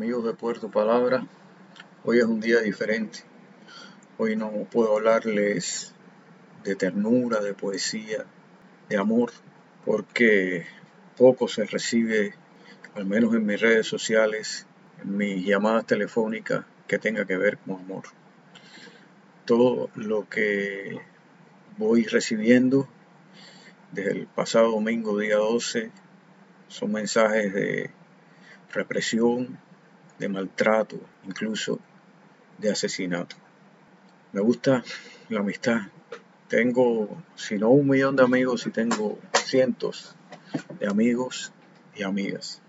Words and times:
amigos 0.00 0.24
de 0.24 0.32
Puerto 0.32 0.70
Palabra. 0.70 1.26
Hoy 2.04 2.20
es 2.20 2.24
un 2.24 2.40
día 2.40 2.60
diferente. 2.60 3.18
Hoy 4.16 4.34
no 4.34 4.50
puedo 4.70 4.96
hablarles 4.96 5.92
de 6.64 6.74
ternura, 6.74 7.40
de 7.40 7.52
poesía, 7.52 8.24
de 8.88 8.96
amor, 8.96 9.30
porque 9.84 10.64
poco 11.18 11.48
se 11.48 11.66
recibe, 11.66 12.32
al 12.94 13.04
menos 13.04 13.34
en 13.34 13.44
mis 13.44 13.60
redes 13.60 13.88
sociales, 13.88 14.66
en 15.02 15.18
mis 15.18 15.44
llamadas 15.44 15.84
telefónicas, 15.84 16.64
que 16.88 16.98
tenga 16.98 17.26
que 17.26 17.36
ver 17.36 17.58
con 17.58 17.76
amor. 17.80 18.04
Todo 19.44 19.90
lo 19.96 20.26
que 20.30 20.98
voy 21.76 22.04
recibiendo 22.04 22.88
desde 23.92 24.12
el 24.12 24.26
pasado 24.28 24.70
domingo, 24.70 25.18
día 25.18 25.36
12, 25.36 25.90
son 26.68 26.90
mensajes 26.90 27.52
de 27.52 27.90
represión, 28.72 29.58
de 30.20 30.28
maltrato, 30.28 31.00
incluso 31.24 31.80
de 32.58 32.70
asesinato. 32.70 33.36
Me 34.32 34.40
gusta 34.40 34.84
la 35.30 35.40
amistad. 35.40 35.80
Tengo, 36.48 37.22
si 37.36 37.56
no 37.56 37.70
un 37.70 37.88
millón 37.88 38.16
de 38.16 38.22
amigos, 38.22 38.62
si 38.62 38.70
tengo 38.70 39.18
cientos 39.32 40.14
de 40.78 40.86
amigos 40.86 41.52
y 41.96 42.02
amigas. 42.02 42.60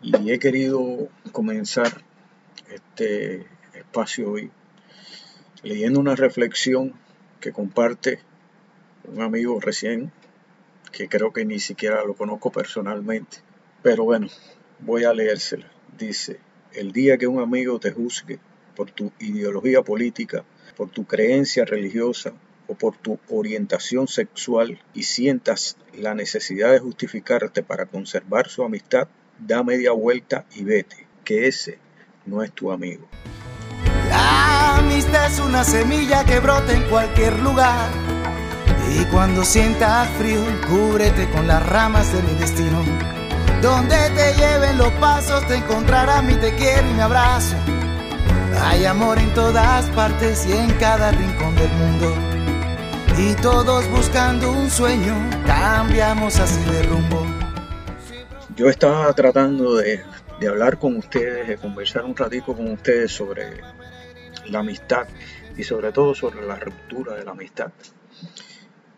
Y 0.00 0.30
he 0.30 0.38
querido 0.38 1.08
comenzar 1.32 2.02
este 2.70 3.46
espacio 3.74 4.30
hoy 4.30 4.50
leyendo 5.62 6.00
una 6.00 6.14
reflexión 6.14 6.94
que 7.40 7.52
comparte 7.52 8.20
un 9.04 9.20
amigo 9.20 9.60
recién, 9.60 10.12
que 10.92 11.08
creo 11.08 11.32
que 11.32 11.44
ni 11.44 11.58
siquiera 11.58 12.04
lo 12.04 12.14
conozco 12.14 12.50
personalmente. 12.50 13.38
Pero 13.82 14.04
bueno, 14.04 14.28
voy 14.80 15.04
a 15.04 15.12
leérsela. 15.12 15.75
Dice, 15.98 16.38
el 16.74 16.92
día 16.92 17.16
que 17.16 17.26
un 17.26 17.40
amigo 17.40 17.78
te 17.80 17.90
juzgue 17.90 18.38
por 18.74 18.90
tu 18.90 19.12
ideología 19.18 19.80
política, 19.82 20.44
por 20.76 20.90
tu 20.90 21.06
creencia 21.06 21.64
religiosa 21.64 22.34
o 22.66 22.74
por 22.74 22.96
tu 22.98 23.18
orientación 23.30 24.06
sexual 24.06 24.78
y 24.92 25.04
sientas 25.04 25.76
la 25.98 26.14
necesidad 26.14 26.72
de 26.72 26.80
justificarte 26.80 27.62
para 27.62 27.86
conservar 27.86 28.48
su 28.48 28.62
amistad, 28.62 29.08
da 29.38 29.62
media 29.62 29.92
vuelta 29.92 30.44
y 30.54 30.64
vete, 30.64 31.06
que 31.24 31.46
ese 31.46 31.78
no 32.26 32.42
es 32.42 32.52
tu 32.52 32.70
amigo. 32.70 33.08
La 34.08 34.76
amistad 34.78 35.32
es 35.32 35.38
una 35.38 35.64
semilla 35.64 36.24
que 36.24 36.40
brota 36.40 36.74
en 36.74 36.82
cualquier 36.90 37.38
lugar. 37.40 37.90
Y 38.94 39.04
cuando 39.06 39.44
sientas 39.44 40.08
frío, 40.18 40.42
cúbrete 40.68 41.28
con 41.30 41.46
las 41.46 41.66
ramas 41.66 42.12
de 42.12 42.22
mi 42.22 42.38
destino. 42.38 43.15
Donde 43.66 43.96
te 44.10 44.32
lleven 44.34 44.78
los 44.78 44.92
pasos, 44.92 45.44
te 45.48 45.56
encontrarás 45.56 46.22
mi 46.22 46.34
te 46.34 46.54
quiero 46.54 46.88
y 46.88 46.92
mi 46.92 47.00
abrazo. 47.00 47.56
Hay 48.62 48.84
amor 48.84 49.18
en 49.18 49.34
todas 49.34 49.90
partes 49.90 50.46
y 50.46 50.52
en 50.52 50.70
cada 50.74 51.10
rincón 51.10 51.52
del 51.56 51.72
mundo. 51.72 52.14
Y 53.18 53.34
todos 53.42 53.90
buscando 53.90 54.52
un 54.52 54.70
sueño, 54.70 55.16
cambiamos 55.44 56.38
así 56.38 56.62
de 56.70 56.84
rumbo. 56.84 57.26
Yo 58.54 58.68
estaba 58.68 59.12
tratando 59.14 59.74
de, 59.74 60.00
de 60.38 60.48
hablar 60.48 60.78
con 60.78 60.98
ustedes, 60.98 61.48
de 61.48 61.56
conversar 61.56 62.04
un 62.04 62.14
ratito 62.14 62.54
con 62.54 62.70
ustedes 62.70 63.10
sobre 63.10 63.60
la 64.44 64.60
amistad 64.60 65.08
y 65.56 65.64
sobre 65.64 65.90
todo 65.90 66.14
sobre 66.14 66.46
la 66.46 66.54
ruptura 66.54 67.16
de 67.16 67.24
la 67.24 67.32
amistad. 67.32 67.72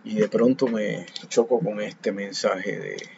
Y 0.05 0.17
de 0.17 0.29
pronto 0.29 0.67
me 0.67 1.07
choco 1.29 1.59
con 1.59 1.81
este 1.81 2.13
mensaje 2.13 2.79
de, 2.79 3.18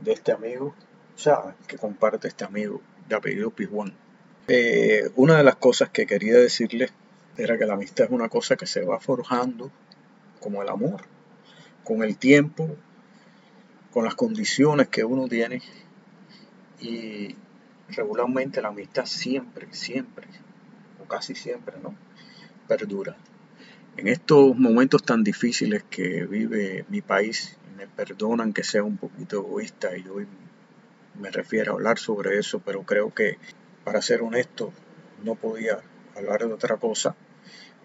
de 0.00 0.12
este 0.12 0.32
amigo, 0.32 0.74
o 1.14 1.18
sea, 1.18 1.56
que 1.66 1.76
comparte 1.76 2.28
este 2.28 2.44
amigo 2.44 2.80
de 3.08 3.16
apellido 3.16 3.50
Pizjuán. 3.50 3.92
Eh, 4.48 5.10
una 5.16 5.36
de 5.36 5.44
las 5.44 5.56
cosas 5.56 5.90
que 5.90 6.06
quería 6.06 6.36
decirles 6.36 6.92
era 7.36 7.58
que 7.58 7.66
la 7.66 7.74
amistad 7.74 8.06
es 8.06 8.10
una 8.10 8.28
cosa 8.28 8.56
que 8.56 8.66
se 8.66 8.82
va 8.82 8.98
forjando 8.98 9.70
como 10.40 10.62
el 10.62 10.68
amor, 10.68 11.02
con 11.84 12.02
el 12.02 12.16
tiempo, 12.16 12.76
con 13.92 14.04
las 14.04 14.14
condiciones 14.14 14.88
que 14.88 15.04
uno 15.04 15.28
tiene 15.28 15.62
y 16.80 17.34
regularmente 17.90 18.62
la 18.62 18.68
amistad 18.68 19.06
siempre, 19.06 19.68
siempre, 19.72 20.26
o 21.02 21.08
casi 21.08 21.34
siempre, 21.34 21.76
¿no? 21.82 21.94
Perdura. 22.66 23.16
En 23.96 24.06
estos 24.06 24.56
momentos 24.56 25.02
tan 25.02 25.24
difíciles 25.24 25.82
que 25.90 26.24
vive 26.26 26.84
mi 26.88 27.00
país, 27.00 27.56
me 27.78 27.86
perdonan 27.86 28.52
que 28.52 28.64
sea 28.64 28.82
un 28.82 28.96
poquito 28.96 29.36
egoísta 29.36 29.96
y 29.96 30.04
hoy 30.08 30.26
me 31.20 31.30
refiero 31.30 31.70
a 31.70 31.74
hablar 31.76 31.98
sobre 32.00 32.36
eso, 32.36 32.58
pero 32.58 32.82
creo 32.82 33.14
que 33.14 33.38
para 33.84 34.02
ser 34.02 34.22
honesto 34.22 34.72
no 35.22 35.36
podía 35.36 35.78
hablar 36.16 36.40
de 36.40 36.52
otra 36.52 36.76
cosa. 36.76 37.14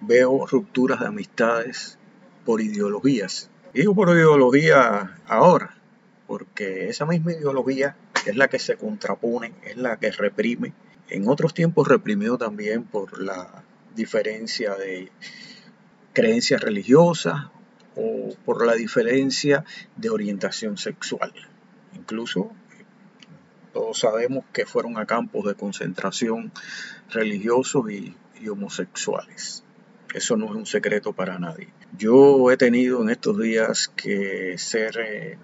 Veo 0.02 0.48
rupturas 0.48 1.00
de 1.00 1.06
amistades 1.06 2.00
por 2.44 2.60
ideologías. 2.60 3.52
Digo 3.72 3.94
por 3.94 4.10
ideología 4.10 5.16
ahora, 5.28 5.78
porque 6.26 6.90
esa 6.90 7.06
misma 7.06 7.34
ideología 7.34 7.96
es 8.26 8.36
la 8.36 8.48
que 8.48 8.58
se 8.58 8.78
contrapone, 8.78 9.54
es 9.64 9.78
la 9.78 10.00
que 10.00 10.12
reprime. 10.12 10.74
En 11.08 11.28
otros 11.30 11.54
tiempos 11.54 11.88
reprimió 11.88 12.40
también 12.40 12.84
por 12.84 13.22
la 13.22 13.64
diferencia 13.96 14.74
de 14.74 15.12
creencias 16.14 16.62
religiosas 16.62 17.52
o 17.96 18.34
por 18.46 18.66
la 18.66 18.74
diferencia 18.74 19.64
de 19.96 20.10
orientación 20.10 20.78
sexual. 20.78 21.34
Incluso 21.96 22.52
todos 23.74 24.00
sabemos 24.00 24.46
que 24.54 24.66
fueron 24.66 24.98
a 24.98 25.06
campos 25.06 25.46
de 25.46 25.56
concentración 25.56 26.52
religiosos 27.10 27.92
y, 27.92 28.16
homosexuales. 28.50 29.64
Eso 30.14 30.36
no 30.36 30.48
es 30.48 30.52
un 30.52 30.66
secreto 30.66 31.14
para 31.14 31.40
nadie. 31.40 31.70
Yo 31.98 32.52
he 32.52 32.58
tenido 32.58 33.02
en 33.02 33.10
estos 33.10 33.40
días 33.40 33.88
que 33.88 34.58
ser 34.58 35.00
eh, 35.00 35.38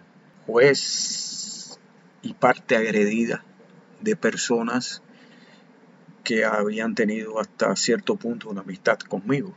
juez 0.46 1.80
y 2.22 2.34
parte 2.34 2.76
agredida 2.76 3.46
de 4.02 4.18
personas 4.18 5.02
que 6.26 6.44
habían 6.44 6.94
tenido 6.94 7.40
hasta 7.40 7.74
cierto 7.78 8.18
punto 8.18 8.50
una 8.50 8.62
amistad 8.62 9.00
conmigo 9.00 9.56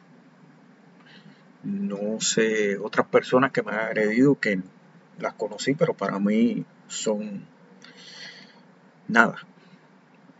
no 1.62 2.20
sé, 2.20 2.78
otras 2.78 3.06
personas 3.06 3.52
que 3.52 3.62
me 3.62 3.72
han 3.72 3.80
agredido 3.80 4.38
que 4.38 4.60
las 5.18 5.34
conocí, 5.34 5.74
pero 5.74 5.94
para 5.94 6.18
mí 6.18 6.64
son 6.88 7.44
nada. 9.08 9.36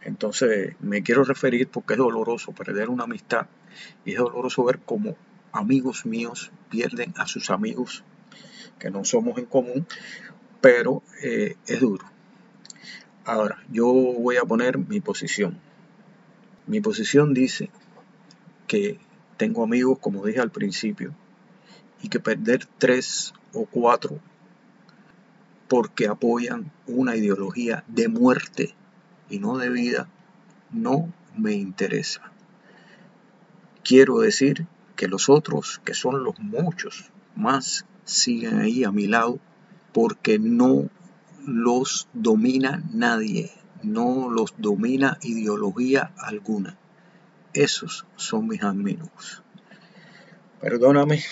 Entonces 0.03 0.75
me 0.81 1.03
quiero 1.03 1.25
referir 1.25 1.69
porque 1.69 1.95
es 1.95 1.99
doloroso 1.99 2.53
perder 2.53 2.91
una 2.91 3.05
amistad 3.05 3.47
y 4.05 4.13
es 4.13 4.19
doloroso 4.19 4.65
ver 4.65 4.81
cómo 4.81 5.17
amigos 5.53 6.07
míos 6.07 6.51
pierden 6.71 7.15
a 7.17 7.27
sus 7.27 7.51
amigos 7.51 8.03
que 8.79 8.91
no 8.91 9.05
somos 9.05 9.39
en 9.39 9.47
común, 9.47 9.87
pero 10.61 11.03
eh, 11.23 11.57
es 11.67 11.81
duro. 11.81 12.05
Ahora, 13.25 13.63
yo 13.71 13.87
voy 13.87 14.37
a 14.37 14.45
poner 14.45 14.79
mi 14.79 15.01
posición. 15.01 15.61
Mi 16.67 16.81
posición 16.81 17.35
dice 17.35 17.71
que 18.67 18.99
tengo 19.43 19.65
amigos, 19.65 19.99
como 19.99 20.25
dije 20.25 20.39
al 20.39 20.53
principio, 20.53 21.13
y 22.01 22.09
que 22.09 22.21
perder 22.21 22.65
tres 22.79 23.35
o 23.53 23.67
cuatro 23.67 24.21
porque 25.67 26.07
apoyan 26.07 26.71
una 26.87 27.17
ideología 27.17 27.83
de 27.89 28.07
muerte 28.07 28.77
y 29.29 29.41
no 29.41 29.59
de 29.59 29.69
vida, 29.69 30.09
no 30.71 31.13
me 31.37 31.55
interesa. 31.55 32.31
Quiero 33.83 34.21
decir 34.21 34.69
que 34.95 35.09
los 35.09 35.29
otros, 35.29 35.81
que 35.85 35.95
son 35.95 36.23
los 36.23 36.39
muchos 36.39 37.11
más, 37.35 37.85
siguen 38.05 38.61
ahí 38.61 38.85
a 38.85 38.93
mi 38.93 39.09
lado 39.09 39.41
porque 39.93 40.39
no 40.39 40.89
los 41.45 42.07
domina 42.13 42.81
nadie, 42.93 43.51
no 43.83 44.31
los 44.31 44.55
domina 44.57 45.19
ideología 45.21 46.13
alguna. 46.17 46.79
Esos 47.55 48.07
son 48.17 48.49
mis 48.49 48.63
amigos. 48.63 49.43
Perdóname 50.59 51.23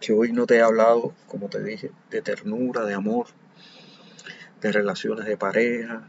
que 0.00 0.14
hoy 0.14 0.32
no 0.32 0.46
te 0.46 0.56
he 0.56 0.62
hablado, 0.62 1.12
como 1.28 1.50
te 1.50 1.62
dije, 1.62 1.90
de 2.10 2.22
ternura, 2.22 2.86
de 2.86 2.94
amor, 2.94 3.26
de 4.62 4.72
relaciones 4.72 5.26
de 5.26 5.36
pareja, 5.36 6.08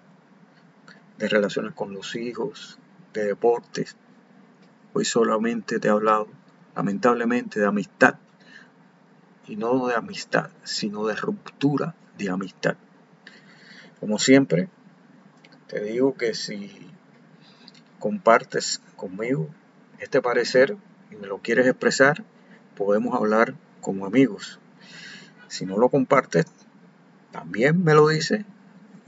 de 1.18 1.28
relaciones 1.28 1.74
con 1.74 1.94
los 1.94 2.16
hijos, 2.16 2.80
de 3.14 3.26
deportes. 3.26 3.98
Hoy 4.94 5.04
solamente 5.04 5.78
te 5.80 5.90
he 5.90 5.92
hablado, 5.92 6.30
lamentablemente, 6.78 7.60
de 7.60 7.66
amistad. 7.66 8.16
Y 9.48 9.58
no 9.58 9.88
de 9.88 9.96
amistad, 9.96 10.50
sino 10.64 11.06
de 11.08 11.16
ruptura 11.16 11.94
de 12.18 12.30
amistad. 12.30 12.78
Como 14.00 14.18
siempre, 14.18 14.70
te 15.68 15.84
digo 15.84 16.16
que 16.16 16.34
si 16.34 16.95
compartes 18.06 18.82
conmigo 18.98 19.50
este 19.98 20.22
parecer 20.22 20.78
y 21.10 21.16
me 21.16 21.26
lo 21.26 21.40
quieres 21.40 21.66
expresar, 21.66 22.24
podemos 22.78 23.16
hablar 23.16 23.56
como 23.82 24.06
amigos. 24.06 24.60
Si 25.48 25.66
no 25.66 25.80
lo 25.80 25.90
compartes, 25.90 26.46
también 27.32 27.84
me 27.84 27.96
lo 27.96 28.08
dice 28.08 28.46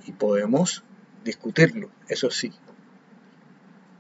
y 0.07 0.13
podemos 0.13 0.83
discutirlo, 1.23 1.91
eso 2.07 2.31
sí. 2.31 2.51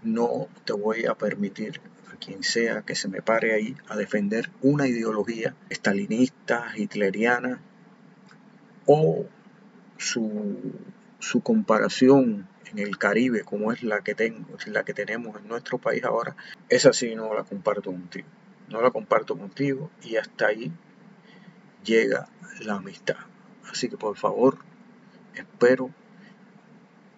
No 0.01 0.47
te 0.65 0.73
voy 0.73 1.05
a 1.05 1.13
permitir 1.13 1.79
a 2.11 2.15
quien 2.15 2.41
sea 2.41 2.81
que 2.81 2.95
se 2.95 3.07
me 3.07 3.21
pare 3.21 3.53
ahí 3.53 3.77
a 3.89 3.97
defender 3.97 4.49
una 4.63 4.87
ideología 4.87 5.53
estalinista, 5.69 6.71
hitleriana 6.75 7.59
o 8.87 9.27
su, 9.97 10.57
su 11.19 11.41
comparación 11.41 12.47
en 12.71 12.79
el 12.79 12.97
Caribe 12.97 13.43
como 13.43 13.71
es 13.71 13.83
la 13.83 14.01
que 14.01 14.15
tengo, 14.15 14.45
la 14.67 14.83
que 14.83 14.93
tenemos 14.93 15.39
en 15.39 15.47
nuestro 15.47 15.77
país 15.77 16.03
ahora, 16.03 16.35
esa 16.69 16.93
sí 16.93 17.15
no 17.15 17.33
la 17.33 17.43
comparto 17.43 17.91
contigo. 17.91 18.27
No 18.69 18.81
la 18.81 18.91
comparto 18.91 19.37
contigo 19.37 19.89
y 20.03 20.17
hasta 20.17 20.47
ahí 20.47 20.71
llega 21.83 22.27
la 22.59 22.75
amistad. 22.75 23.17
Así 23.71 23.89
que 23.89 23.97
por 23.97 24.17
favor, 24.17 24.57
espero 25.35 25.91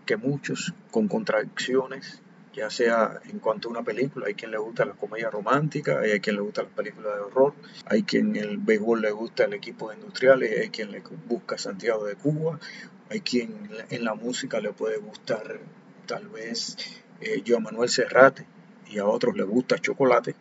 que 0.05 0.17
muchos 0.17 0.73
con 0.91 1.07
contradicciones, 1.07 2.21
ya 2.53 2.69
sea 2.69 3.19
en 3.29 3.39
cuanto 3.39 3.67
a 3.67 3.71
una 3.71 3.83
película, 3.83 4.27
hay 4.27 4.33
quien 4.33 4.51
le 4.51 4.57
gusta 4.57 4.85
la 4.85 4.93
comedia 4.93 5.29
romántica, 5.29 5.99
hay 5.99 6.19
quien 6.19 6.35
le 6.35 6.41
gusta 6.41 6.63
las 6.63 6.71
películas 6.71 7.13
de 7.15 7.21
horror, 7.21 7.53
hay 7.85 8.03
quien 8.03 8.35
el 8.35 8.57
béisbol 8.57 9.01
le 9.01 9.11
gusta 9.11 9.45
el 9.45 9.53
equipo 9.53 9.89
de 9.89 9.97
industriales, 9.97 10.59
hay 10.59 10.69
quien 10.69 10.91
le 10.91 11.03
busca 11.27 11.57
Santiago 11.57 12.05
de 12.05 12.15
Cuba, 12.15 12.59
hay 13.09 13.21
quien 13.21 13.69
en 13.89 14.03
la 14.03 14.13
música 14.13 14.59
le 14.59 14.71
puede 14.71 14.97
gustar 14.97 15.59
tal 16.05 16.27
vez 16.27 16.77
eh, 17.21 17.43
Joan 17.45 17.63
Manuel 17.63 17.89
Serrate 17.89 18.45
y 18.89 18.99
a 18.99 19.05
otros 19.05 19.35
le 19.35 19.43
gusta 19.43 19.79
chocolate, 19.79 20.35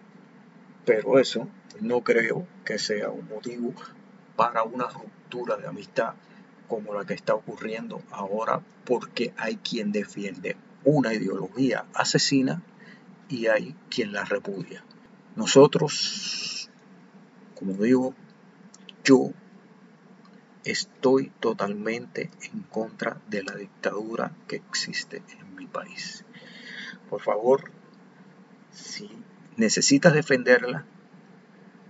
pero 0.85 1.19
eso 1.19 1.49
no 1.81 2.03
creo 2.03 2.47
que 2.65 2.79
sea 2.79 3.11
un 3.11 3.29
motivo 3.29 3.73
para 4.37 4.63
una 4.63 4.87
ruptura 4.89 5.57
de 5.57 5.67
amistad 5.67 6.15
como 6.69 6.95
la 6.95 7.05
que 7.05 7.15
está 7.15 7.35
ocurriendo 7.35 8.03
ahora 8.11 8.61
porque 8.85 9.33
hay 9.37 9.57
quien 9.57 9.91
defiende 9.91 10.57
una 10.85 11.15
ideología 11.15 11.87
asesina 11.95 12.63
y 13.29 13.47
hay 13.47 13.75
quien 13.91 14.13
la 14.13 14.25
repudia. 14.25 14.85
Nosotros, 15.37 16.71
como 17.55 17.75
digo, 17.75 18.15
yo 19.05 19.31
estoy 20.71 21.33
totalmente 21.41 22.31
en 22.53 22.63
contra 22.63 23.21
de 23.29 23.43
la 23.43 23.55
dictadura 23.55 24.33
que 24.47 24.57
existe 24.57 25.23
en 25.39 25.55
mi 25.57 25.67
país. 25.67 26.25
Por 27.09 27.21
favor, 27.21 27.71
si 28.71 29.11
necesitas 29.57 30.13
defenderla, 30.13 30.85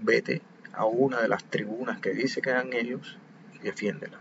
vete 0.00 0.42
a 0.72 0.84
una 0.84 1.20
de 1.20 1.28
las 1.28 1.44
tribunas 1.44 2.00
que 2.00 2.10
dice 2.10 2.40
que 2.40 2.50
eran 2.50 2.72
ellos 2.72 3.18
y 3.54 3.58
defiéndela. 3.58 4.18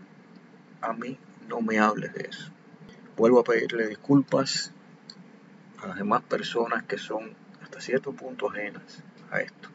A 0.80 0.92
mí 0.92 1.18
no 1.48 1.60
me 1.60 1.78
hables 1.78 2.12
de 2.14 2.28
eso. 2.28 2.50
Vuelvo 3.16 3.40
a 3.40 3.44
pedirle 3.44 3.86
disculpas 3.86 4.72
a 5.82 5.86
las 5.86 5.96
demás 5.96 6.22
personas 6.22 6.82
que 6.84 6.98
son 6.98 7.34
hasta 7.62 7.80
cierto 7.80 8.12
punto 8.12 8.50
ajenas 8.50 9.02
a 9.30 9.40
esto. 9.40 9.68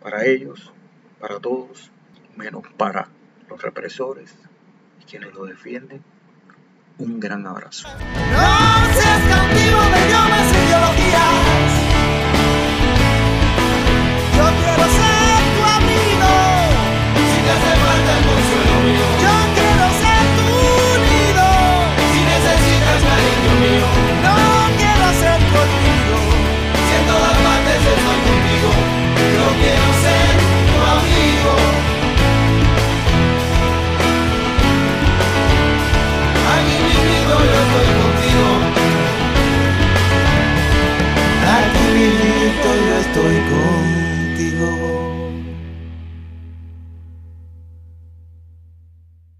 Para 0.00 0.24
ellos, 0.26 0.72
para 1.20 1.38
todos, 1.38 1.90
menos 2.36 2.64
para 2.76 3.08
los 3.48 3.60
represores 3.62 4.34
y 5.00 5.04
quienes 5.04 5.34
lo 5.34 5.44
defienden, 5.46 6.02
un 6.98 7.20
gran 7.20 7.46
abrazo. 7.46 7.88